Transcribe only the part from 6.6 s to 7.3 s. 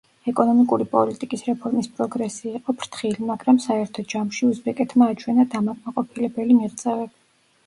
მიღწევები.